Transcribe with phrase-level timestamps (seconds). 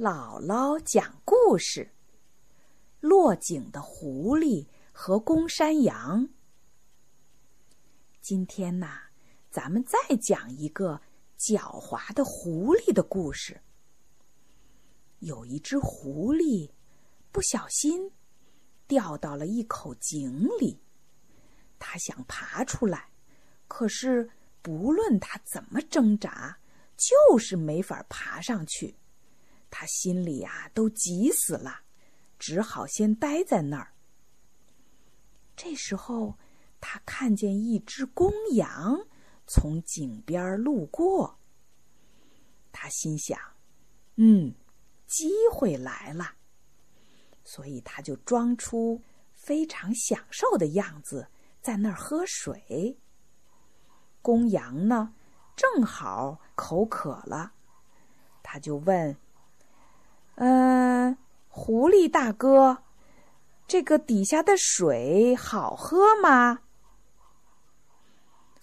[0.00, 1.90] 姥姥讲故事：
[3.00, 6.26] 落井的狐狸和公山羊。
[8.22, 8.98] 今天呐，
[9.50, 11.02] 咱们再讲一个
[11.38, 13.60] 狡猾的狐狸的故事。
[15.18, 16.70] 有一只狐狸
[17.30, 18.10] 不小心
[18.86, 20.80] 掉到了一口井里，
[21.78, 23.10] 它想爬出来，
[23.68, 24.30] 可是
[24.62, 26.58] 不论它怎么挣扎，
[26.96, 28.96] 就是没法爬上去。
[29.70, 31.82] 他心里呀都急死了，
[32.38, 33.92] 只好先待在那儿。
[35.56, 36.36] 这时候，
[36.80, 39.06] 他看见一只公羊
[39.46, 41.38] 从井边路过。
[42.72, 43.38] 他心想
[44.16, 44.54] ：“嗯，
[45.06, 46.34] 机会来了。”
[47.44, 51.28] 所以他就装出非常享受的样子，
[51.60, 52.98] 在那儿喝水。
[54.22, 55.14] 公羊呢，
[55.56, 57.52] 正好口渴了，
[58.42, 59.16] 他就问。
[60.42, 62.78] 嗯，狐狸大哥，
[63.68, 66.60] 这个底下的水好喝吗？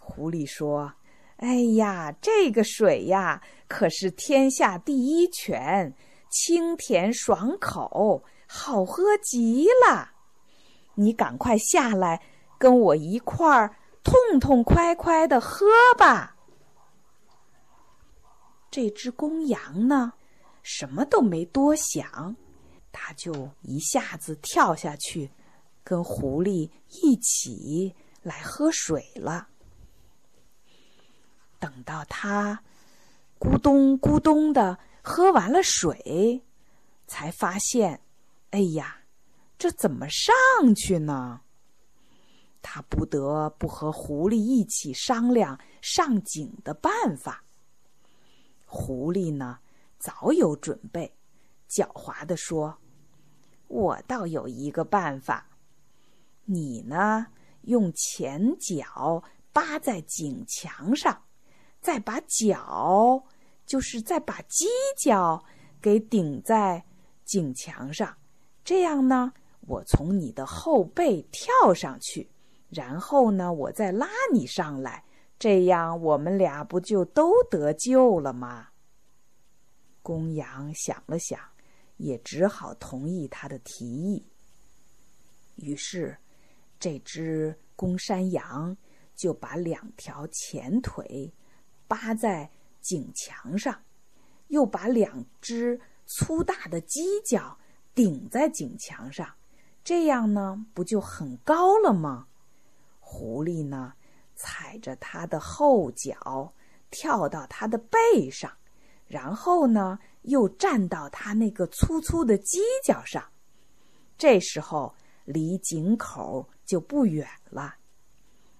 [0.00, 0.94] 狐狸说
[1.36, 5.94] ：“哎呀，这个水呀，可是天下第一泉，
[6.30, 10.12] 清甜爽口，好喝极了。
[10.94, 12.22] 你赶快下来，
[12.56, 15.66] 跟我一块儿痛痛快快的喝
[15.98, 16.36] 吧。”
[18.72, 20.14] 这只公羊呢？
[20.68, 22.34] 什么都没多想，
[22.90, 25.30] 他就一下子跳下去，
[25.84, 29.46] 跟狐狸一起来喝水了。
[31.60, 32.64] 等到他
[33.38, 36.42] 咕咚咕咚的喝完了水，
[37.06, 38.00] 才发现，
[38.50, 39.02] 哎呀，
[39.56, 40.34] 这怎么上
[40.74, 41.42] 去呢？
[42.60, 47.44] 他不得不和狐狸一起商量上井的办法。
[48.64, 49.60] 狐狸呢？
[49.98, 51.16] 早有准备，
[51.68, 52.76] 狡猾地说
[53.68, 55.48] ：“我倒有一个办法，
[56.44, 57.26] 你呢，
[57.62, 61.22] 用前脚扒在井墙上，
[61.80, 63.24] 再把脚，
[63.64, 65.42] 就是再把犄角
[65.80, 66.84] 给顶在
[67.24, 68.16] 井墙上，
[68.62, 72.30] 这样呢，我从你的后背跳上去，
[72.68, 75.02] 然后呢，我再拉你上来，
[75.38, 78.68] 这样我们俩不就都得救了吗？”
[80.06, 81.40] 公羊想了想，
[81.96, 84.24] 也只好同意他的提议。
[85.56, 86.16] 于是，
[86.78, 88.76] 这只公山羊
[89.16, 91.34] 就把两条前腿
[91.88, 92.48] 扒在
[92.80, 93.82] 井墙上，
[94.46, 97.58] 又把两只粗大的犄角
[97.92, 99.28] 顶在井墙上，
[99.82, 102.28] 这样呢，不就很高了吗？
[103.00, 103.94] 狐狸呢，
[104.36, 106.54] 踩着它的后脚
[106.92, 108.56] 跳到它的背上。
[109.08, 113.22] 然后呢，又站到他那个粗粗的犄角上，
[114.18, 114.94] 这时候
[115.24, 117.76] 离井口就不远了。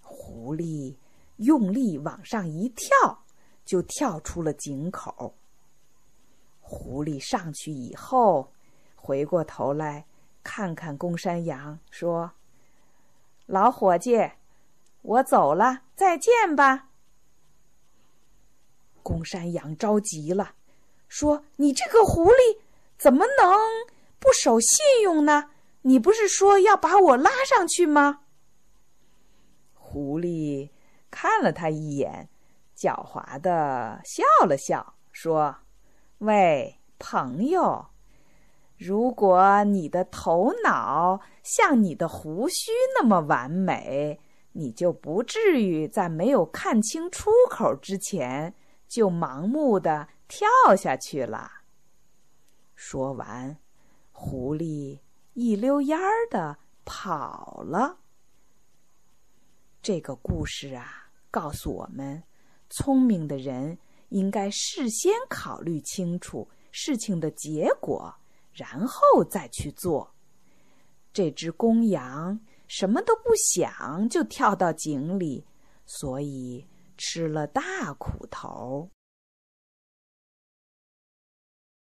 [0.00, 0.94] 狐狸
[1.36, 3.24] 用力往上一跳，
[3.64, 5.34] 就跳出了井口。
[6.60, 8.52] 狐狸上去以后，
[8.94, 10.06] 回过头来
[10.42, 12.30] 看看公山羊，说
[13.46, 14.30] ：“老伙计，
[15.02, 16.87] 我走了，再见吧。”
[19.08, 20.50] 公山羊着急了，
[21.08, 22.58] 说：“你这个狐狸
[22.98, 23.58] 怎么能
[24.18, 25.48] 不守信用呢？
[25.80, 28.20] 你不是说要把我拉上去吗？”
[29.72, 30.68] 狐狸
[31.10, 32.28] 看了他一眼，
[32.76, 35.56] 狡猾的笑了笑，说
[36.18, 37.86] ：“喂，朋友，
[38.76, 44.20] 如果你的头脑像你的胡须那么完美，
[44.52, 48.54] 你就不至于在没有看清出口之前。”
[48.88, 51.50] 就盲目的跳下去了。
[52.74, 53.58] 说完，
[54.12, 55.00] 狐狸
[55.34, 57.98] 一溜烟儿的跑了。
[59.82, 62.22] 这个故事啊，告诉我们，
[62.70, 63.78] 聪明的人
[64.08, 68.14] 应该事先考虑清楚事情的结果，
[68.52, 70.14] 然后再去做。
[71.12, 75.46] 这只公羊什么都不想，就跳到井里，
[75.84, 76.66] 所以。
[76.98, 78.90] 吃了大苦头。